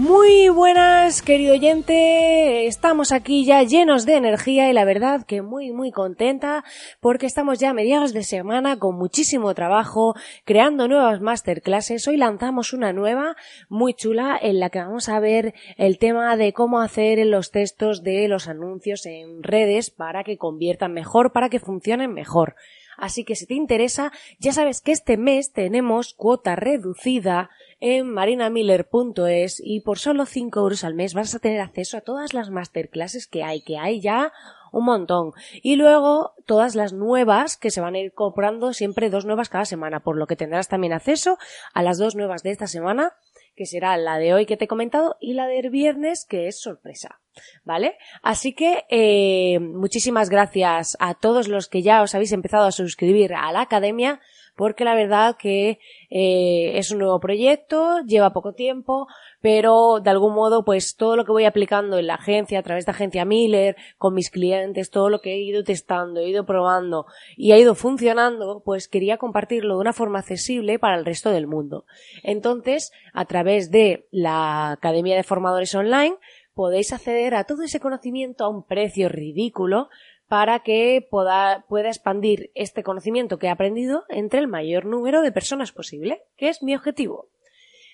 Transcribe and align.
Muy 0.00 0.48
buenas, 0.48 1.20
querido 1.20 1.52
oyente. 1.52 2.64
Estamos 2.64 3.12
aquí 3.12 3.44
ya 3.44 3.62
llenos 3.64 4.06
de 4.06 4.14
energía 4.14 4.70
y 4.70 4.72
la 4.72 4.86
verdad 4.86 5.26
que 5.26 5.42
muy, 5.42 5.72
muy 5.72 5.90
contenta 5.90 6.64
porque 7.00 7.26
estamos 7.26 7.58
ya 7.58 7.68
a 7.68 7.74
mediados 7.74 8.14
de 8.14 8.22
semana 8.22 8.78
con 8.78 8.96
muchísimo 8.96 9.52
trabajo 9.52 10.14
creando 10.46 10.88
nuevas 10.88 11.20
masterclasses. 11.20 12.08
Hoy 12.08 12.16
lanzamos 12.16 12.72
una 12.72 12.94
nueva 12.94 13.36
muy 13.68 13.92
chula 13.92 14.38
en 14.40 14.58
la 14.58 14.70
que 14.70 14.78
vamos 14.78 15.10
a 15.10 15.20
ver 15.20 15.52
el 15.76 15.98
tema 15.98 16.34
de 16.38 16.54
cómo 16.54 16.80
hacer 16.80 17.18
los 17.26 17.50
textos 17.50 18.02
de 18.02 18.26
los 18.26 18.48
anuncios 18.48 19.04
en 19.04 19.42
redes 19.42 19.90
para 19.90 20.24
que 20.24 20.38
conviertan 20.38 20.94
mejor, 20.94 21.32
para 21.32 21.50
que 21.50 21.60
funcionen 21.60 22.14
mejor. 22.14 22.56
Así 22.96 23.24
que 23.24 23.34
si 23.34 23.46
te 23.46 23.54
interesa, 23.54 24.12
ya 24.38 24.52
sabes 24.52 24.82
que 24.82 24.92
este 24.92 25.16
mes 25.16 25.52
tenemos 25.52 26.12
cuota 26.12 26.54
reducida 26.54 27.48
en 27.80 28.10
marinamiller.es 28.10 29.60
y 29.64 29.80
por 29.80 29.98
solo 29.98 30.26
5 30.26 30.60
euros 30.60 30.84
al 30.84 30.94
mes 30.94 31.14
vas 31.14 31.34
a 31.34 31.38
tener 31.38 31.60
acceso 31.60 31.96
a 31.96 32.02
todas 32.02 32.34
las 32.34 32.50
masterclasses 32.50 33.26
que 33.26 33.42
hay, 33.42 33.62
que 33.62 33.78
hay 33.78 34.00
ya 34.00 34.32
un 34.72 34.84
montón. 34.84 35.32
Y 35.62 35.76
luego 35.76 36.34
todas 36.46 36.74
las 36.74 36.92
nuevas 36.92 37.56
que 37.56 37.70
se 37.70 37.80
van 37.80 37.94
a 37.94 37.98
ir 37.98 38.12
comprando 38.12 38.72
siempre 38.72 39.10
dos 39.10 39.24
nuevas 39.24 39.48
cada 39.48 39.64
semana, 39.64 40.00
por 40.00 40.16
lo 40.16 40.26
que 40.26 40.36
tendrás 40.36 40.68
también 40.68 40.92
acceso 40.92 41.38
a 41.74 41.82
las 41.82 41.98
dos 41.98 42.14
nuevas 42.14 42.42
de 42.42 42.50
esta 42.50 42.66
semana 42.66 43.14
que 43.56 43.66
será 43.66 43.96
la 43.96 44.18
de 44.18 44.32
hoy 44.32 44.46
que 44.46 44.56
te 44.56 44.64
he 44.64 44.68
comentado 44.68 45.16
y 45.20 45.34
la 45.34 45.46
del 45.46 45.68
viernes 45.70 46.24
que 46.24 46.46
es 46.46 46.60
sorpresa. 46.60 47.20
¿Vale? 47.64 47.96
Así 48.22 48.54
que 48.54 48.84
eh, 48.88 49.58
muchísimas 49.60 50.30
gracias 50.30 50.96
a 50.98 51.14
todos 51.14 51.48
los 51.48 51.68
que 51.68 51.82
ya 51.82 52.02
os 52.02 52.14
habéis 52.14 52.32
empezado 52.32 52.64
a 52.64 52.72
suscribir 52.72 53.34
a 53.34 53.52
la 53.52 53.60
academia 53.60 54.20
porque 54.60 54.84
la 54.84 54.94
verdad 54.94 55.38
que 55.38 55.78
eh, 56.10 56.72
es 56.74 56.90
un 56.90 56.98
nuevo 56.98 57.18
proyecto, 57.18 58.00
lleva 58.06 58.34
poco 58.34 58.52
tiempo, 58.52 59.06
pero 59.40 60.00
de 60.00 60.10
algún 60.10 60.34
modo 60.34 60.66
pues 60.66 60.96
todo 60.96 61.16
lo 61.16 61.24
que 61.24 61.32
voy 61.32 61.46
aplicando 61.46 61.96
en 61.96 62.06
la 62.08 62.16
agencia, 62.16 62.58
a 62.58 62.62
través 62.62 62.84
de 62.84 62.90
agencia 62.90 63.24
Miller, 63.24 63.74
con 63.96 64.12
mis 64.12 64.28
clientes, 64.28 64.90
todo 64.90 65.08
lo 65.08 65.22
que 65.22 65.32
he 65.32 65.38
ido 65.38 65.64
testando, 65.64 66.20
he 66.20 66.28
ido 66.28 66.44
probando 66.44 67.06
y 67.38 67.52
ha 67.52 67.58
ido 67.58 67.74
funcionando, 67.74 68.60
pues 68.62 68.86
quería 68.86 69.16
compartirlo 69.16 69.76
de 69.76 69.80
una 69.80 69.94
forma 69.94 70.18
accesible 70.18 70.78
para 70.78 70.98
el 70.98 71.06
resto 71.06 71.30
del 71.30 71.46
mundo. 71.46 71.86
Entonces, 72.22 72.92
a 73.14 73.24
través 73.24 73.70
de 73.70 74.08
la 74.10 74.72
Academia 74.72 75.16
de 75.16 75.22
Formadores 75.22 75.74
Online, 75.74 76.16
podéis 76.52 76.92
acceder 76.92 77.34
a 77.34 77.44
todo 77.44 77.62
ese 77.62 77.80
conocimiento 77.80 78.44
a 78.44 78.50
un 78.50 78.62
precio 78.62 79.08
ridículo 79.08 79.88
para 80.30 80.60
que 80.60 81.04
pueda, 81.10 81.64
pueda 81.68 81.88
expandir 81.88 82.52
este 82.54 82.84
conocimiento 82.84 83.40
que 83.40 83.48
he 83.48 83.50
aprendido 83.50 84.04
entre 84.08 84.38
el 84.38 84.46
mayor 84.46 84.84
número 84.86 85.22
de 85.22 85.32
personas 85.32 85.72
posible, 85.72 86.22
que 86.36 86.48
es 86.48 86.62
mi 86.62 86.72
objetivo. 86.76 87.30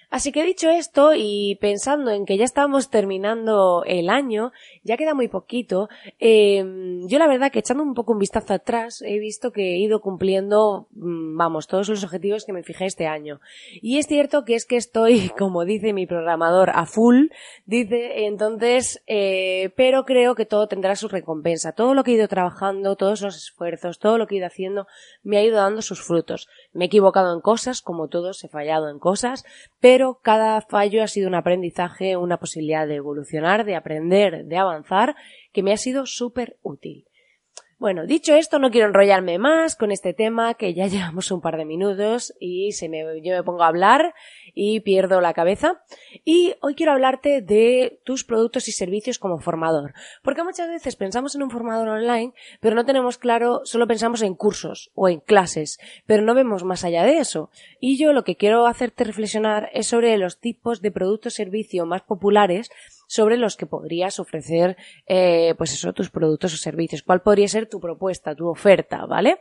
Así 0.08 0.30
que 0.30 0.44
dicho 0.44 0.70
esto 0.70 1.12
y 1.14 1.58
pensando 1.60 2.12
en 2.12 2.26
que 2.26 2.36
ya 2.36 2.44
estamos 2.44 2.90
terminando 2.90 3.82
el 3.86 4.08
año, 4.08 4.52
ya 4.84 4.96
queda 4.96 5.14
muy 5.14 5.26
poquito, 5.26 5.88
eh, 6.20 6.64
yo 7.06 7.18
la 7.18 7.26
verdad 7.26 7.50
que 7.50 7.58
echando 7.58 7.82
un 7.82 7.94
poco 7.94 8.12
un 8.12 8.20
vistazo 8.20 8.54
atrás 8.54 9.02
he 9.02 9.18
visto 9.18 9.50
que 9.50 9.74
he 9.74 9.78
ido 9.78 10.00
cumpliendo, 10.00 10.86
mm, 10.92 11.36
vamos, 11.36 11.66
todos 11.66 11.88
los 11.88 12.04
objetivos 12.04 12.44
que 12.44 12.52
me 12.52 12.62
fijé 12.62 12.86
este 12.86 13.06
año. 13.06 13.40
Y 13.82 13.98
es 13.98 14.06
cierto 14.06 14.44
que 14.44 14.54
es 14.54 14.64
que 14.64 14.76
estoy, 14.76 15.30
como 15.38 15.64
dice 15.64 15.92
mi 15.92 16.06
programador, 16.06 16.70
a 16.70 16.86
full, 16.86 17.26
dice, 17.64 18.26
entonces, 18.26 19.02
eh, 19.08 19.70
pero 19.76 20.04
creo 20.04 20.36
que 20.36 20.46
todo 20.46 20.68
tendrá 20.68 20.94
su 20.94 21.08
recompensa. 21.08 21.72
Todo 21.72 21.94
lo 21.94 22.04
que 22.04 22.12
he 22.12 22.14
ido 22.14 22.28
trabajando, 22.28 22.94
todos 22.94 23.22
los 23.22 23.36
esfuerzos, 23.36 23.98
todo 23.98 24.18
lo 24.18 24.26
que 24.26 24.36
he 24.36 24.38
ido 24.38 24.46
haciendo, 24.46 24.86
me 25.24 25.38
ha 25.38 25.42
ido 25.42 25.56
dando 25.56 25.82
sus 25.82 26.00
frutos. 26.00 26.48
Me 26.72 26.84
he 26.84 26.86
equivocado 26.86 27.34
en 27.34 27.40
cosas, 27.40 27.82
como 27.82 28.08
todos, 28.08 28.44
he 28.44 28.48
fallado 28.48 28.88
en 28.88 28.98
cosas, 28.98 29.44
pero 29.80 29.95
pero 29.96 30.20
cada 30.22 30.60
fallo 30.60 31.02
ha 31.02 31.06
sido 31.06 31.26
un 31.26 31.34
aprendizaje, 31.34 32.18
una 32.18 32.36
posibilidad 32.36 32.86
de 32.86 32.96
evolucionar, 32.96 33.64
de 33.64 33.76
aprender, 33.76 34.44
de 34.44 34.58
avanzar, 34.58 35.16
que 35.54 35.62
me 35.62 35.72
ha 35.72 35.78
sido 35.78 36.04
súper 36.04 36.58
útil. 36.60 37.06
Bueno, 37.78 38.04
dicho 38.04 38.34
esto, 38.34 38.58
no 38.58 38.70
quiero 38.70 38.88
enrollarme 38.88 39.38
más 39.38 39.74
con 39.74 39.92
este 39.92 40.12
tema, 40.12 40.52
que 40.52 40.74
ya 40.74 40.86
llevamos 40.86 41.30
un 41.30 41.40
par 41.40 41.56
de 41.56 41.64
minutos 41.64 42.34
y 42.38 42.72
se 42.72 42.90
me, 42.90 43.04
yo 43.22 43.34
me 43.34 43.42
pongo 43.42 43.62
a 43.62 43.68
hablar 43.68 44.12
y 44.58 44.80
pierdo 44.80 45.20
la 45.20 45.34
cabeza. 45.34 45.82
Y 46.24 46.54
hoy 46.62 46.74
quiero 46.74 46.92
hablarte 46.92 47.42
de 47.42 48.00
tus 48.04 48.24
productos 48.24 48.66
y 48.68 48.72
servicios 48.72 49.18
como 49.18 49.38
formador. 49.38 49.92
Porque 50.22 50.42
muchas 50.42 50.68
veces 50.68 50.96
pensamos 50.96 51.34
en 51.34 51.42
un 51.42 51.50
formador 51.50 51.88
online, 51.88 52.32
pero 52.60 52.74
no 52.74 52.86
tenemos 52.86 53.18
claro, 53.18 53.60
solo 53.64 53.86
pensamos 53.86 54.22
en 54.22 54.34
cursos 54.34 54.90
o 54.94 55.10
en 55.10 55.20
clases, 55.20 55.78
pero 56.06 56.22
no 56.22 56.34
vemos 56.34 56.64
más 56.64 56.84
allá 56.84 57.04
de 57.04 57.18
eso. 57.18 57.50
Y 57.80 57.98
yo 57.98 58.14
lo 58.14 58.24
que 58.24 58.36
quiero 58.36 58.66
hacerte 58.66 59.04
reflexionar 59.04 59.68
es 59.74 59.88
sobre 59.88 60.16
los 60.16 60.40
tipos 60.40 60.80
de 60.80 60.90
productos 60.90 61.34
y 61.34 61.36
servicios 61.36 61.86
más 61.86 62.00
populares 62.02 62.70
sobre 63.06 63.36
los 63.36 63.56
que 63.56 63.66
podrías 63.66 64.18
ofrecer, 64.18 64.78
eh, 65.06 65.54
pues 65.58 65.74
eso, 65.74 65.92
tus 65.92 66.08
productos 66.08 66.54
o 66.54 66.56
servicios. 66.56 67.02
¿Cuál 67.02 67.20
podría 67.20 67.46
ser 67.46 67.68
tu 67.68 67.78
propuesta, 67.78 68.34
tu 68.34 68.48
oferta, 68.48 69.04
¿vale? 69.04 69.38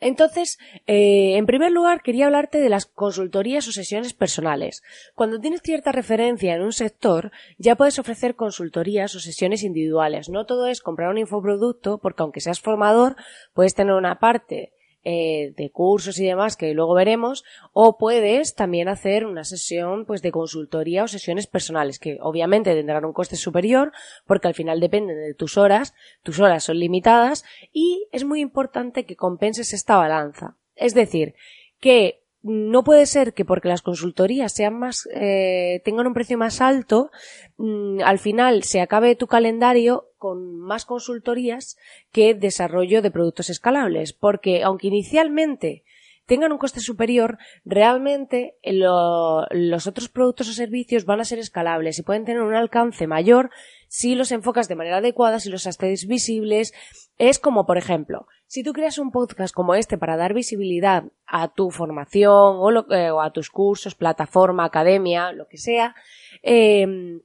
Entonces, 0.00 0.58
eh, 0.86 1.36
en 1.36 1.46
primer 1.46 1.72
lugar, 1.72 2.02
quería 2.02 2.26
hablarte 2.26 2.58
de 2.58 2.68
las 2.68 2.86
consultorías 2.86 3.66
o 3.68 3.72
sesiones 3.72 4.12
personales. 4.12 4.82
Cuando 5.14 5.40
tienes 5.40 5.62
cierta 5.62 5.92
referencia 5.92 6.54
en 6.54 6.62
un 6.62 6.72
sector, 6.72 7.32
ya 7.58 7.76
puedes 7.76 7.98
ofrecer 7.98 8.36
consultorías 8.36 9.14
o 9.14 9.20
sesiones 9.20 9.62
individuales. 9.62 10.28
No 10.28 10.44
todo 10.44 10.66
es 10.66 10.82
comprar 10.82 11.10
un 11.10 11.18
infoproducto, 11.18 11.98
porque 11.98 12.22
aunque 12.22 12.40
seas 12.40 12.60
formador, 12.60 13.16
puedes 13.54 13.74
tener 13.74 13.94
una 13.94 14.18
parte 14.18 14.73
eh, 15.04 15.52
de 15.56 15.70
cursos 15.70 16.18
y 16.18 16.26
demás 16.26 16.56
que 16.56 16.72
luego 16.74 16.94
veremos, 16.94 17.44
o 17.72 17.98
puedes 17.98 18.54
también 18.54 18.88
hacer 18.88 19.26
una 19.26 19.44
sesión 19.44 20.06
pues 20.06 20.22
de 20.22 20.32
consultoría 20.32 21.04
o 21.04 21.08
sesiones 21.08 21.46
personales 21.46 21.98
que 21.98 22.18
obviamente 22.20 22.74
tendrán 22.74 23.04
un 23.04 23.12
coste 23.12 23.36
superior 23.36 23.92
porque 24.26 24.48
al 24.48 24.54
final 24.54 24.80
dependen 24.80 25.16
de 25.16 25.34
tus 25.34 25.58
horas, 25.58 25.94
tus 26.22 26.40
horas 26.40 26.64
son 26.64 26.78
limitadas 26.78 27.44
y 27.72 28.06
es 28.12 28.24
muy 28.24 28.40
importante 28.40 29.04
que 29.04 29.16
compenses 29.16 29.72
esta 29.72 29.96
balanza. 29.96 30.56
Es 30.74 30.94
decir, 30.94 31.34
que 31.80 32.23
no 32.44 32.84
puede 32.84 33.06
ser 33.06 33.32
que 33.32 33.46
porque 33.46 33.68
las 33.68 33.80
consultorías 33.80 34.52
sean 34.52 34.78
más, 34.78 35.08
eh, 35.14 35.80
tengan 35.82 36.06
un 36.06 36.12
precio 36.12 36.36
más 36.36 36.60
alto, 36.60 37.10
mm, 37.56 38.00
al 38.04 38.18
final 38.18 38.64
se 38.64 38.82
acabe 38.82 39.16
tu 39.16 39.26
calendario 39.26 40.10
con 40.18 40.58
más 40.58 40.84
consultorías 40.84 41.78
que 42.12 42.34
desarrollo 42.34 43.00
de 43.00 43.10
productos 43.10 43.48
escalables. 43.48 44.12
Porque 44.12 44.62
aunque 44.62 44.88
inicialmente 44.88 45.84
tengan 46.26 46.52
un 46.52 46.58
coste 46.58 46.80
superior, 46.80 47.38
realmente 47.64 48.56
los 48.62 49.86
otros 49.86 50.08
productos 50.08 50.48
o 50.48 50.52
servicios 50.52 51.04
van 51.04 51.20
a 51.20 51.24
ser 51.24 51.38
escalables 51.38 51.98
y 51.98 52.02
pueden 52.02 52.24
tener 52.24 52.42
un 52.42 52.54
alcance 52.54 53.06
mayor 53.06 53.50
si 53.88 54.14
los 54.14 54.32
enfocas 54.32 54.68
de 54.68 54.74
manera 54.74 54.96
adecuada, 54.96 55.38
si 55.38 55.50
los 55.50 55.66
haces 55.66 56.06
visibles. 56.06 56.72
Es 57.16 57.38
como, 57.38 57.66
por 57.66 57.78
ejemplo, 57.78 58.26
si 58.46 58.64
tú 58.64 58.72
creas 58.72 58.98
un 58.98 59.12
podcast 59.12 59.54
como 59.54 59.74
este 59.74 59.98
para 59.98 60.16
dar 60.16 60.34
visibilidad 60.34 61.04
a 61.26 61.48
tu 61.52 61.70
formación 61.70 62.56
o, 62.58 62.92
eh, 62.92 63.10
a 63.20 63.30
tus 63.30 63.50
cursos, 63.50 63.94
plataforma, 63.94 64.64
academia, 64.64 65.32
lo 65.32 65.46
que 65.46 65.58
sea, 65.58 65.94
em, 66.42 67.20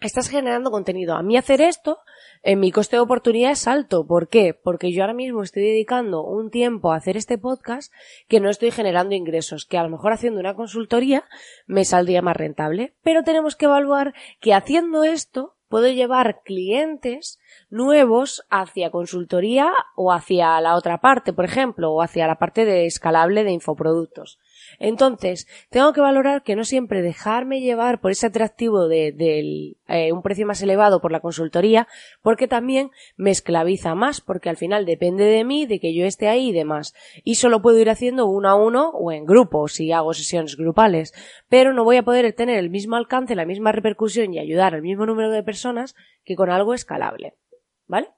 estás 0.00 0.28
generando 0.28 0.70
contenido. 0.70 1.14
A 1.14 1.22
mí 1.22 1.36
hacer 1.36 1.60
esto, 1.60 1.98
en 2.42 2.60
mi 2.60 2.72
coste 2.72 2.96
de 2.96 3.00
oportunidad 3.00 3.52
es 3.52 3.68
alto. 3.68 4.06
¿Por 4.06 4.28
qué? 4.28 4.54
Porque 4.54 4.92
yo 4.92 5.02
ahora 5.02 5.14
mismo 5.14 5.42
estoy 5.42 5.62
dedicando 5.62 6.24
un 6.24 6.50
tiempo 6.50 6.92
a 6.92 6.96
hacer 6.96 7.16
este 7.16 7.38
podcast 7.38 7.92
que 8.28 8.40
no 8.40 8.50
estoy 8.50 8.70
generando 8.70 9.14
ingresos, 9.14 9.64
que 9.64 9.78
a 9.78 9.82
lo 9.82 9.90
mejor 9.90 10.12
haciendo 10.12 10.40
una 10.40 10.54
consultoría 10.54 11.24
me 11.66 11.84
saldría 11.84 12.22
más 12.22 12.36
rentable. 12.36 12.94
Pero 13.02 13.22
tenemos 13.22 13.56
que 13.56 13.66
evaluar 13.66 14.14
que 14.40 14.54
haciendo 14.54 15.04
esto 15.04 15.56
puedo 15.68 15.88
llevar 15.88 16.42
clientes 16.44 17.38
nuevos 17.70 18.44
hacia 18.50 18.90
consultoría 18.90 19.72
o 19.96 20.12
hacia 20.12 20.60
la 20.60 20.74
otra 20.74 21.00
parte, 21.00 21.32
por 21.32 21.46
ejemplo, 21.46 21.92
o 21.92 22.02
hacia 22.02 22.26
la 22.26 22.38
parte 22.38 22.66
de 22.66 22.84
escalable 22.84 23.42
de 23.42 23.52
infoproductos. 23.52 24.38
Entonces, 24.78 25.46
tengo 25.70 25.92
que 25.92 26.00
valorar 26.00 26.42
que 26.42 26.56
no 26.56 26.64
siempre 26.64 27.02
dejarme 27.02 27.60
llevar 27.60 28.00
por 28.00 28.10
ese 28.10 28.26
atractivo 28.26 28.88
de, 28.88 29.74
eh, 29.88 30.12
un 30.12 30.22
precio 30.22 30.46
más 30.46 30.62
elevado 30.62 31.00
por 31.00 31.12
la 31.12 31.20
consultoría, 31.20 31.88
porque 32.22 32.48
también 32.48 32.90
me 33.16 33.30
esclaviza 33.30 33.94
más, 33.94 34.20
porque 34.20 34.48
al 34.48 34.56
final 34.56 34.86
depende 34.86 35.24
de 35.24 35.44
mí, 35.44 35.66
de 35.66 35.80
que 35.80 35.94
yo 35.94 36.04
esté 36.04 36.28
ahí 36.28 36.48
y 36.48 36.52
demás. 36.52 36.94
Y 37.24 37.36
solo 37.36 37.62
puedo 37.62 37.78
ir 37.78 37.90
haciendo 37.90 38.26
uno 38.26 38.48
a 38.48 38.54
uno 38.54 38.90
o 38.90 39.12
en 39.12 39.24
grupo, 39.24 39.68
si 39.68 39.92
hago 39.92 40.14
sesiones 40.14 40.56
grupales, 40.56 41.12
pero 41.48 41.72
no 41.72 41.84
voy 41.84 41.96
a 41.96 42.02
poder 42.02 42.32
tener 42.32 42.58
el 42.58 42.70
mismo 42.70 42.96
alcance, 42.96 43.34
la 43.34 43.46
misma 43.46 43.72
repercusión 43.72 44.32
y 44.32 44.38
ayudar 44.38 44.74
al 44.74 44.82
mismo 44.82 45.06
número 45.06 45.30
de 45.30 45.42
personas 45.42 45.94
que 46.24 46.36
con 46.36 46.50
algo 46.50 46.74
escalable. 46.74 47.34
¿Vale? 47.86 48.08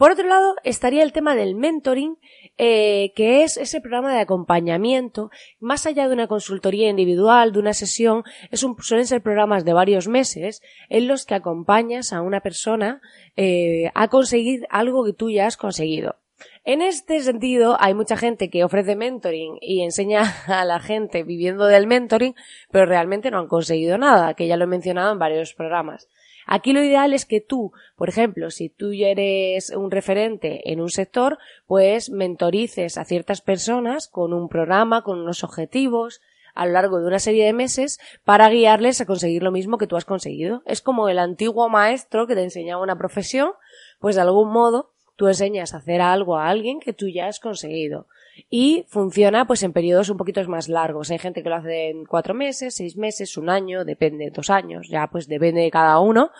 Por 0.00 0.12
otro 0.12 0.26
lado, 0.26 0.54
estaría 0.64 1.02
el 1.02 1.12
tema 1.12 1.34
del 1.34 1.54
mentoring, 1.54 2.16
eh, 2.56 3.12
que 3.14 3.42
es 3.42 3.58
ese 3.58 3.82
programa 3.82 4.14
de 4.14 4.20
acompañamiento, 4.20 5.30
más 5.58 5.84
allá 5.84 6.08
de 6.08 6.14
una 6.14 6.26
consultoría 6.26 6.88
individual, 6.88 7.52
de 7.52 7.58
una 7.58 7.74
sesión, 7.74 8.24
es 8.50 8.64
suelen 8.78 9.06
ser 9.06 9.20
programas 9.20 9.66
de 9.66 9.74
varios 9.74 10.08
meses 10.08 10.62
en 10.88 11.06
los 11.06 11.26
que 11.26 11.34
acompañas 11.34 12.14
a 12.14 12.22
una 12.22 12.40
persona 12.40 13.02
eh, 13.36 13.90
a 13.94 14.08
conseguir 14.08 14.66
algo 14.70 15.04
que 15.04 15.12
tú 15.12 15.28
ya 15.28 15.46
has 15.46 15.58
conseguido. 15.58 16.16
En 16.64 16.80
este 16.80 17.20
sentido, 17.20 17.76
hay 17.78 17.92
mucha 17.92 18.16
gente 18.16 18.48
que 18.48 18.64
ofrece 18.64 18.96
mentoring 18.96 19.58
y 19.60 19.82
enseña 19.82 20.22
a 20.46 20.64
la 20.64 20.80
gente 20.80 21.24
viviendo 21.24 21.66
del 21.66 21.86
mentoring, 21.86 22.34
pero 22.70 22.86
realmente 22.86 23.30
no 23.30 23.38
han 23.38 23.48
conseguido 23.48 23.98
nada, 23.98 24.32
que 24.32 24.46
ya 24.46 24.56
lo 24.56 24.64
he 24.64 24.66
mencionado 24.66 25.12
en 25.12 25.18
varios 25.18 25.52
programas. 25.52 26.08
Aquí 26.46 26.72
lo 26.72 26.82
ideal 26.82 27.12
es 27.12 27.26
que 27.26 27.40
tú, 27.40 27.72
por 27.96 28.08
ejemplo, 28.08 28.50
si 28.50 28.68
tú 28.68 28.92
eres 28.92 29.70
un 29.70 29.90
referente 29.90 30.72
en 30.72 30.80
un 30.80 30.90
sector, 30.90 31.38
pues 31.66 32.10
mentorices 32.10 32.98
a 32.98 33.04
ciertas 33.04 33.40
personas 33.40 34.08
con 34.08 34.32
un 34.32 34.48
programa, 34.48 35.02
con 35.02 35.20
unos 35.20 35.44
objetivos, 35.44 36.20
a 36.54 36.66
lo 36.66 36.72
largo 36.72 37.00
de 37.00 37.06
una 37.06 37.18
serie 37.18 37.44
de 37.44 37.52
meses 37.52 38.00
para 38.24 38.48
guiarles 38.48 39.00
a 39.00 39.06
conseguir 39.06 39.42
lo 39.42 39.52
mismo 39.52 39.78
que 39.78 39.86
tú 39.86 39.96
has 39.96 40.04
conseguido. 40.04 40.62
Es 40.66 40.82
como 40.82 41.08
el 41.08 41.18
antiguo 41.18 41.68
maestro 41.68 42.26
que 42.26 42.34
te 42.34 42.42
enseñaba 42.42 42.82
una 42.82 42.98
profesión, 42.98 43.52
pues 43.98 44.16
de 44.16 44.22
algún 44.22 44.50
modo 44.50 44.90
tú 45.16 45.28
enseñas 45.28 45.74
a 45.74 45.78
hacer 45.78 46.00
algo 46.00 46.36
a 46.36 46.48
alguien 46.48 46.80
que 46.80 46.92
tú 46.92 47.08
ya 47.08 47.26
has 47.26 47.40
conseguido 47.40 48.06
y 48.48 48.84
funciona 48.88 49.46
pues 49.46 49.62
en 49.62 49.72
periodos 49.72 50.10
un 50.10 50.16
poquito 50.16 50.40
más 50.48 50.68
largos. 50.68 51.10
Hay 51.10 51.18
gente 51.18 51.42
que 51.42 51.48
lo 51.48 51.56
hace 51.56 51.90
en 51.90 52.04
cuatro 52.04 52.34
meses, 52.34 52.74
seis 52.74 52.96
meses, 52.96 53.36
un 53.36 53.50
año, 53.50 53.84
depende, 53.84 54.30
dos 54.30 54.50
años, 54.50 54.88
ya 54.88 55.08
pues 55.08 55.28
depende 55.28 55.62
de 55.62 55.70
cada 55.70 55.98
uno, 56.00 56.30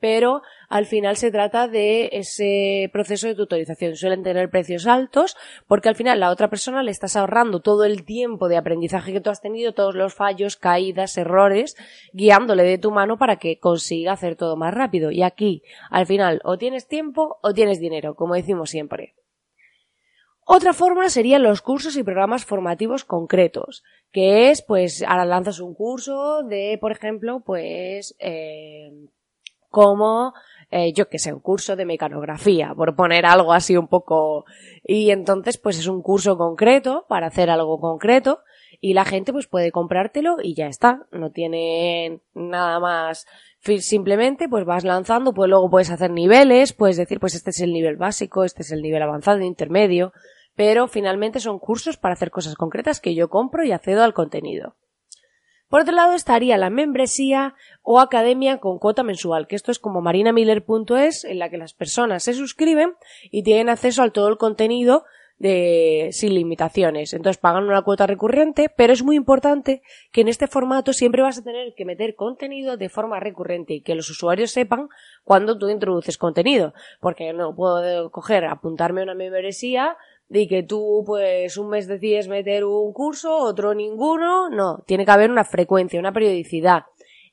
pero 0.00 0.42
al 0.68 0.86
final 0.86 1.16
se 1.16 1.30
trata 1.30 1.68
de 1.68 2.08
ese 2.12 2.88
proceso 2.92 3.28
de 3.28 3.34
tutorización. 3.34 3.96
Suelen 3.96 4.22
tener 4.22 4.50
precios 4.50 4.86
altos 4.86 5.36
porque 5.68 5.88
al 5.90 5.94
final 5.94 6.18
la 6.20 6.30
otra 6.30 6.48
persona 6.48 6.82
le 6.82 6.90
estás 6.90 7.16
ahorrando 7.16 7.60
todo 7.60 7.84
el 7.84 8.04
tiempo 8.04 8.48
de 8.48 8.56
aprendizaje 8.56 9.12
que 9.12 9.20
tú 9.20 9.30
has 9.30 9.42
tenido, 9.42 9.74
todos 9.74 9.94
los 9.94 10.14
fallos, 10.14 10.56
caídas, 10.56 11.18
errores, 11.18 11.76
guiándole 12.12 12.64
de 12.64 12.78
tu 12.78 12.90
mano 12.90 13.18
para 13.18 13.36
que 13.36 13.58
consiga 13.58 14.12
hacer 14.12 14.36
todo 14.36 14.56
más 14.56 14.72
rápido. 14.72 15.10
Y 15.10 15.22
aquí, 15.22 15.62
al 15.90 16.06
final, 16.06 16.40
o 16.44 16.56
tienes 16.56 16.88
tiempo 16.88 17.38
o 17.42 17.52
tienes 17.52 17.78
dinero, 17.78 18.14
como 18.14 18.34
decimos 18.34 18.70
siempre. 18.70 19.14
Otra 20.52 20.72
forma 20.72 21.08
serían 21.10 21.44
los 21.44 21.62
cursos 21.62 21.96
y 21.96 22.02
programas 22.02 22.44
formativos 22.44 23.04
concretos, 23.04 23.84
que 24.10 24.50
es, 24.50 24.62
pues, 24.62 25.04
ahora 25.06 25.24
lanzas 25.24 25.60
un 25.60 25.74
curso 25.74 26.42
de, 26.42 26.76
por 26.80 26.90
ejemplo, 26.90 27.38
pues, 27.46 28.16
eh, 28.18 28.90
como, 29.68 30.34
eh, 30.72 30.92
yo 30.92 31.08
que 31.08 31.20
sé, 31.20 31.32
un 31.32 31.38
curso 31.38 31.76
de 31.76 31.84
mecanografía, 31.84 32.74
por 32.74 32.96
poner 32.96 33.26
algo 33.26 33.52
así 33.52 33.76
un 33.76 33.86
poco, 33.86 34.44
y 34.82 35.12
entonces, 35.12 35.56
pues 35.56 35.78
es 35.78 35.86
un 35.86 36.02
curso 36.02 36.36
concreto 36.36 37.06
para 37.08 37.28
hacer 37.28 37.48
algo 37.48 37.78
concreto, 37.78 38.40
y 38.80 38.94
la 38.94 39.04
gente 39.04 39.32
pues 39.32 39.46
puede 39.46 39.70
comprártelo 39.70 40.38
y 40.42 40.54
ya 40.54 40.66
está, 40.66 41.06
no 41.12 41.30
tiene 41.30 42.22
nada 42.34 42.80
más 42.80 43.26
simplemente 43.80 44.48
pues 44.48 44.64
vas 44.64 44.84
lanzando, 44.84 45.34
pues 45.34 45.48
luego 45.50 45.70
puedes 45.70 45.90
hacer 45.90 46.10
niveles, 46.10 46.72
puedes 46.72 46.96
decir 46.96 47.20
pues 47.20 47.34
este 47.34 47.50
es 47.50 47.60
el 47.60 47.72
nivel 47.72 47.96
básico, 47.96 48.42
este 48.42 48.62
es 48.62 48.72
el 48.72 48.80
nivel 48.80 49.02
avanzado, 49.02 49.42
intermedio, 49.42 50.12
pero 50.54 50.88
finalmente 50.88 51.40
son 51.40 51.58
cursos 51.58 51.96
para 51.96 52.14
hacer 52.14 52.30
cosas 52.30 52.54
concretas 52.54 53.00
que 53.00 53.14
yo 53.14 53.30
compro 53.30 53.64
y 53.64 53.72
accedo 53.72 54.02
al 54.02 54.14
contenido. 54.14 54.76
Por 55.70 55.82
otro 55.82 55.94
lado 55.94 56.14
estaría 56.14 56.58
la 56.58 56.68
membresía 56.68 57.54
o 57.82 58.00
academia 58.00 58.58
con 58.58 58.80
cuota 58.80 59.04
mensual, 59.04 59.46
que 59.46 59.54
esto 59.54 59.70
es 59.70 59.78
como 59.78 60.00
marinamiller.es, 60.00 61.24
en 61.24 61.38
la 61.38 61.48
que 61.48 61.58
las 61.58 61.74
personas 61.74 62.24
se 62.24 62.34
suscriben 62.34 62.94
y 63.30 63.44
tienen 63.44 63.68
acceso 63.68 64.02
a 64.02 64.10
todo 64.10 64.28
el 64.28 64.36
contenido 64.36 65.04
de, 65.40 66.10
sin 66.12 66.34
limitaciones. 66.34 67.14
Entonces 67.14 67.38
pagan 67.38 67.64
una 67.64 67.82
cuota 67.82 68.06
recurrente, 68.06 68.68
pero 68.68 68.92
es 68.92 69.02
muy 69.02 69.16
importante 69.16 69.82
que 70.12 70.20
en 70.20 70.28
este 70.28 70.46
formato 70.46 70.92
siempre 70.92 71.22
vas 71.22 71.38
a 71.38 71.42
tener 71.42 71.74
que 71.74 71.84
meter 71.84 72.14
contenido 72.14 72.76
de 72.76 72.88
forma 72.88 73.20
recurrente 73.20 73.74
y 73.74 73.80
que 73.80 73.94
los 73.94 74.10
usuarios 74.10 74.50
sepan 74.50 74.88
cuando 75.24 75.56
tú 75.56 75.68
introduces 75.68 76.18
contenido. 76.18 76.74
Porque 77.00 77.32
no 77.32 77.54
puedo 77.56 78.10
coger, 78.10 78.44
apuntarme 78.44 79.00
a 79.00 79.04
una 79.04 79.14
membresía, 79.14 79.96
de 80.30 80.46
que 80.46 80.62
tú 80.62 81.02
pues 81.04 81.58
un 81.58 81.68
mes 81.68 81.88
decides 81.88 82.28
meter 82.28 82.64
un 82.64 82.92
curso, 82.92 83.36
otro 83.36 83.74
ninguno, 83.74 84.48
no, 84.48 84.82
tiene 84.86 85.04
que 85.04 85.10
haber 85.10 85.30
una 85.30 85.44
frecuencia, 85.44 85.98
una 85.98 86.12
periodicidad. 86.12 86.84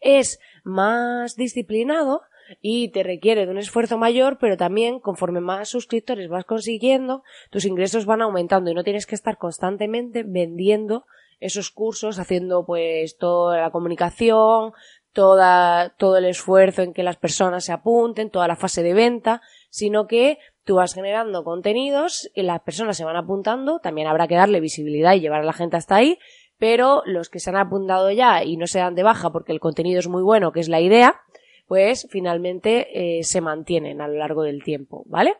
Es 0.01 0.39
más 0.63 1.35
disciplinado 1.35 2.23
y 2.59 2.89
te 2.89 3.03
requiere 3.03 3.45
de 3.45 3.51
un 3.51 3.59
esfuerzo 3.59 3.99
mayor, 3.99 4.39
pero 4.39 4.57
también 4.57 4.99
conforme 4.99 5.41
más 5.41 5.69
suscriptores 5.69 6.27
vas 6.27 6.45
consiguiendo, 6.45 7.23
tus 7.51 7.65
ingresos 7.65 8.07
van 8.07 8.23
aumentando 8.23 8.71
y 8.71 8.73
no 8.73 8.83
tienes 8.83 9.05
que 9.05 9.15
estar 9.15 9.37
constantemente 9.37 10.23
vendiendo 10.23 11.05
esos 11.39 11.69
cursos, 11.69 12.17
haciendo 12.17 12.65
pues 12.65 13.17
toda 13.17 13.61
la 13.61 13.69
comunicación, 13.69 14.73
toda, 15.13 15.93
todo 15.99 16.17
el 16.17 16.25
esfuerzo 16.25 16.81
en 16.81 16.93
que 16.93 17.03
las 17.03 17.17
personas 17.17 17.65
se 17.65 17.73
apunten, 17.73 18.31
toda 18.31 18.47
la 18.47 18.55
fase 18.55 18.81
de 18.81 18.95
venta, 18.95 19.43
sino 19.69 20.07
que 20.07 20.39
tú 20.67 20.75
vas 20.75 20.93
generando 20.93 21.43
contenidos 21.43 22.29
y 22.35 22.43
las 22.43 22.61
personas 22.61 22.97
se 22.97 23.05
van 23.05 23.15
apuntando, 23.15 23.79
también 23.79 24.07
habrá 24.07 24.27
que 24.27 24.35
darle 24.35 24.59
visibilidad 24.59 25.13
y 25.13 25.21
llevar 25.21 25.41
a 25.41 25.45
la 25.45 25.53
gente 25.53 25.77
hasta 25.77 25.95
ahí, 25.95 26.19
pero 26.59 27.01
los 27.05 27.29
que 27.29 27.39
se 27.39 27.49
han 27.49 27.55
apuntado 27.55 28.11
ya 28.11 28.43
y 28.43 28.57
no 28.57 28.67
se 28.67 28.79
dan 28.79 28.93
de 28.93 29.03
baja 29.03 29.31
porque 29.31 29.53
el 29.53 29.59
contenido 29.59 29.99
es 29.99 30.07
muy 30.07 30.21
bueno, 30.21 30.51
que 30.51 30.59
es 30.59 30.69
la 30.69 30.81
idea, 30.81 31.21
pues 31.67 32.07
finalmente 32.11 33.19
eh, 33.19 33.23
se 33.23 33.41
mantienen 33.41 34.01
a 34.01 34.07
lo 34.07 34.15
largo 34.15 34.43
del 34.43 34.63
tiempo, 34.63 35.03
¿vale? 35.07 35.37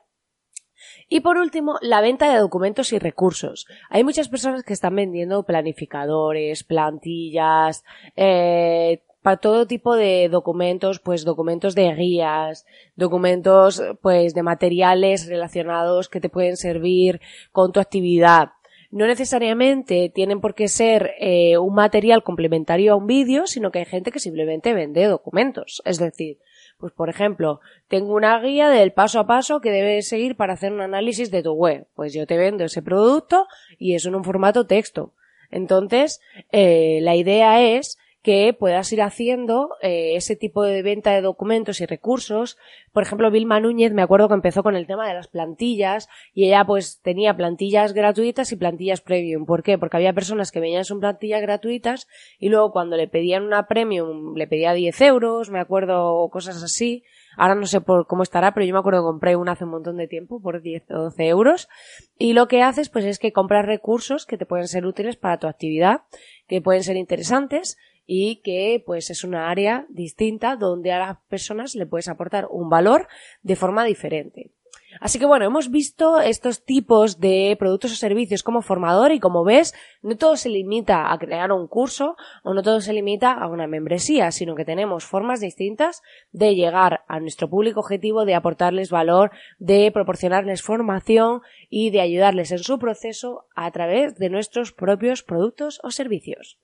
Y 1.09 1.19
por 1.21 1.37
último, 1.37 1.77
la 1.81 2.01
venta 2.01 2.31
de 2.31 2.39
documentos 2.39 2.93
y 2.93 2.99
recursos. 2.99 3.67
Hay 3.89 4.03
muchas 4.03 4.29
personas 4.29 4.63
que 4.63 4.73
están 4.73 4.95
vendiendo 4.95 5.43
planificadores, 5.43 6.63
plantillas, 6.63 7.83
eh, 8.15 9.01
para 9.21 9.37
todo 9.37 9.67
tipo 9.67 9.95
de 9.95 10.29
documentos, 10.29 10.99
pues 10.99 11.25
documentos 11.25 11.75
de 11.75 11.93
guías, 11.93 12.65
documentos 12.95 13.81
pues 14.01 14.33
de 14.33 14.43
materiales 14.43 15.27
relacionados 15.27 16.07
que 16.09 16.21
te 16.21 16.29
pueden 16.29 16.57
servir 16.57 17.19
con 17.51 17.71
tu 17.71 17.79
actividad. 17.79 18.51
No 18.89 19.05
necesariamente 19.05 20.09
tienen 20.13 20.39
por 20.39 20.55
qué 20.55 20.69
ser 20.69 21.11
eh, 21.19 21.57
un 21.57 21.73
material 21.73 22.23
complementario 22.23 22.93
a 22.93 22.95
un 22.95 23.05
vídeo, 23.05 23.45
sino 23.45 23.69
que 23.69 23.79
hay 23.79 23.85
gente 23.85 24.11
que 24.11 24.19
simplemente 24.19 24.73
vende 24.73 25.03
documentos. 25.05 25.81
Es 25.83 25.99
decir, 25.99 26.39
pues 26.77 26.93
por 26.93 27.09
ejemplo, 27.09 27.59
tengo 27.89 28.13
una 28.13 28.39
guía 28.39 28.69
del 28.69 28.93
paso 28.93 29.19
a 29.19 29.27
paso 29.27 29.59
que 29.59 29.71
debes 29.71 30.07
seguir 30.07 30.37
para 30.37 30.53
hacer 30.53 30.71
un 30.71 30.81
análisis 30.81 31.31
de 31.31 31.43
tu 31.43 31.51
web. 31.51 31.87
Pues 31.95 32.13
yo 32.13 32.25
te 32.25 32.37
vendo 32.37 32.63
ese 32.63 32.81
producto 32.81 33.47
y 33.77 33.95
es 33.95 34.05
en 34.05 34.15
un 34.15 34.23
formato 34.23 34.67
texto. 34.67 35.13
Entonces, 35.51 36.21
eh, 36.51 36.99
la 37.01 37.15
idea 37.15 37.61
es 37.61 37.97
que 38.27 38.51
puedas 38.51 38.91
ir 38.91 39.01
haciendo 39.01 39.69
eh, 39.81 40.17
ese 40.17 40.35
tipo 40.35 40.61
de 40.63 40.81
venta 40.81 41.11
de 41.11 41.21
documentos 41.21 41.79
y 41.79 41.85
recursos. 41.85 42.57
Por 42.91 43.03
ejemplo, 43.03 43.31
Vilma 43.31 43.61
Núñez, 43.61 43.93
me 43.93 44.01
acuerdo 44.01 44.27
que 44.27 44.33
empezó 44.33 44.63
con 44.63 44.75
el 44.75 44.85
tema 44.85 45.07
de 45.07 45.13
las 45.13 45.29
plantillas 45.29 46.09
y 46.33 46.47
ella 46.47 46.65
pues 46.65 46.99
tenía 47.01 47.37
plantillas 47.37 47.93
gratuitas 47.93 48.51
y 48.51 48.57
plantillas 48.57 48.99
premium. 48.99 49.45
¿Por 49.45 49.63
qué? 49.63 49.77
Porque 49.77 49.95
había 49.95 50.11
personas 50.11 50.51
que 50.51 50.59
venían 50.59 50.83
sus 50.83 50.99
plantillas 50.99 51.41
gratuitas 51.41 52.09
y 52.37 52.49
luego 52.49 52.73
cuando 52.73 52.97
le 52.97 53.07
pedían 53.07 53.43
una 53.43 53.65
premium 53.65 54.35
le 54.35 54.45
pedía 54.45 54.73
10 54.73 54.99
euros, 55.03 55.49
me 55.49 55.61
acuerdo, 55.61 56.27
cosas 56.29 56.61
así. 56.61 57.05
Ahora 57.37 57.55
no 57.55 57.65
sé 57.65 57.79
por 57.79 58.07
cómo 58.07 58.23
estará, 58.23 58.53
pero 58.53 58.65
yo 58.65 58.73
me 58.73 58.79
acuerdo 58.79 59.03
que 59.03 59.11
compré 59.11 59.37
una 59.37 59.53
hace 59.53 59.63
un 59.63 59.69
montón 59.69 59.95
de 59.95 60.09
tiempo 60.09 60.41
por 60.41 60.61
10 60.61 60.91
o 60.91 61.03
12 61.03 61.27
euros. 61.27 61.69
Y 62.17 62.33
lo 62.33 62.49
que 62.49 62.61
haces 62.61 62.89
pues 62.89 63.05
es 63.05 63.19
que 63.19 63.31
compras 63.31 63.65
recursos 63.65 64.25
que 64.25 64.37
te 64.37 64.45
pueden 64.45 64.67
ser 64.67 64.85
útiles 64.85 65.15
para 65.15 65.37
tu 65.37 65.47
actividad, 65.47 66.01
que 66.49 66.61
pueden 66.61 66.83
ser 66.83 66.97
interesantes 66.97 67.77
y 68.07 68.37
que 68.37 68.81
pues 68.83 69.11
es 69.11 69.23
una 69.23 69.51
área 69.51 69.85
distinta 69.89 70.55
donde 70.55 70.93
a 70.93 70.99
las 70.99 71.17
personas 71.29 71.75
le 71.75 71.85
puedes 71.85 72.07
aportar 72.07 72.47
un 72.49 72.69
valor 72.69 73.07
de 73.43 73.55
forma 73.55 73.83
diferente. 73.83 74.51
Así 74.99 75.19
que 75.19 75.25
bueno, 75.25 75.45
hemos 75.45 75.69
visto 75.69 76.19
estos 76.19 76.63
tipos 76.63 77.19
de 77.19 77.55
productos 77.59 77.91
o 77.91 77.95
servicios 77.95 78.41
como 78.41 78.61
formador 78.61 79.11
y 79.11 79.19
como 79.19 79.43
ves, 79.43 79.73
no 80.01 80.17
todo 80.17 80.37
se 80.37 80.49
limita 80.49 81.11
a 81.11 81.17
crear 81.19 81.51
un 81.51 81.67
curso 81.67 82.15
o 82.43 82.53
no 82.53 82.63
todo 82.63 82.81
se 82.81 82.93
limita 82.93 83.31
a 83.31 83.47
una 83.47 83.67
membresía, 83.67 84.31
sino 84.31 84.55
que 84.55 84.65
tenemos 84.65 85.05
formas 85.05 85.39
distintas 85.39 86.01
de 86.31 86.55
llegar 86.55 87.01
a 87.07 87.19
nuestro 87.19 87.49
público 87.49 87.81
objetivo, 87.81 88.25
de 88.25 88.35
aportarles 88.35 88.89
valor, 88.89 89.31
de 89.59 89.91
proporcionarles 89.91 90.63
formación 90.63 91.41
y 91.69 91.91
de 91.91 92.01
ayudarles 92.01 92.51
en 92.51 92.59
su 92.59 92.79
proceso 92.79 93.45
a 93.55 93.69
través 93.71 94.15
de 94.15 94.29
nuestros 94.29 94.71
propios 94.71 95.21
productos 95.21 95.79
o 95.83 95.91
servicios. 95.91 96.57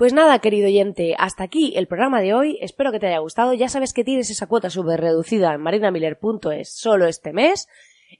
Pues 0.00 0.14
nada, 0.14 0.38
querido 0.38 0.66
oyente, 0.66 1.14
hasta 1.18 1.44
aquí 1.44 1.74
el 1.76 1.86
programa 1.86 2.22
de 2.22 2.32
hoy. 2.32 2.56
Espero 2.62 2.90
que 2.90 2.98
te 2.98 3.08
haya 3.08 3.18
gustado. 3.18 3.52
Ya 3.52 3.68
sabes 3.68 3.92
que 3.92 4.02
tienes 4.02 4.30
esa 4.30 4.46
cuota 4.46 4.70
súper 4.70 4.98
reducida 4.98 5.52
en 5.52 5.60
marinamiller.es 5.60 6.72
solo 6.72 7.06
este 7.06 7.34
mes. 7.34 7.68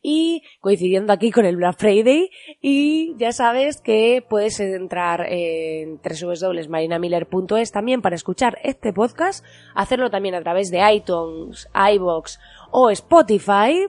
Y 0.02 0.42
coincidiendo 0.60 1.14
aquí 1.14 1.30
con 1.30 1.46
el 1.46 1.56
Black 1.56 1.78
Friday. 1.78 2.28
Y 2.60 3.14
ya 3.16 3.32
sabes 3.32 3.80
que 3.80 4.22
puedes 4.28 4.60
entrar 4.60 5.24
en 5.26 5.98
www.marinamiller.es 6.02 7.72
también 7.72 8.02
para 8.02 8.16
escuchar 8.16 8.58
este 8.62 8.92
podcast. 8.92 9.42
Hacerlo 9.74 10.10
también 10.10 10.34
a 10.34 10.42
través 10.42 10.70
de 10.70 10.82
iTunes, 10.92 11.66
iBox 11.94 12.40
o 12.72 12.90
Spotify 12.90 13.86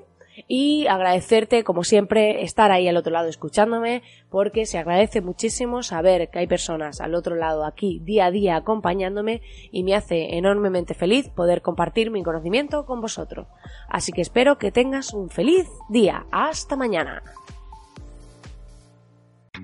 y 0.48 0.88
agradecerte, 0.88 1.63
como 1.63 1.83
siempre, 1.83 2.43
estar 2.43 2.71
ahí 2.71 2.88
al 2.88 2.98
otro 2.98 3.12
lado 3.12 3.29
escuchándome, 3.29 4.03
porque 4.29 4.65
se 4.65 4.77
agradece 4.77 5.21
muchísimo 5.21 5.83
saber 5.83 6.29
que 6.29 6.39
hay 6.39 6.48
personas 6.48 7.01
al 7.01 7.15
otro 7.15 7.36
lado 7.36 7.65
aquí 7.65 8.00
día 8.03 8.25
a 8.25 8.31
día 8.31 8.55
acompañándome 8.55 9.41
y 9.71 9.83
me 9.83 9.95
hace 9.95 10.38
enormemente 10.38 10.93
feliz 10.93 11.29
poder 11.29 11.62
compartir 11.62 12.12
mi 12.12 12.24
conocimiento 12.24 12.86
con 12.86 13.01
vosotros. 13.01 13.48
Así 13.89 14.12
que 14.12 14.21
espero 14.21 14.57
que 14.57 14.71
tengas 14.71 15.13
un 15.13 15.29
feliz 15.29 15.67
día. 15.89 16.25
Hasta 16.31 16.75
mañana. 16.75 17.21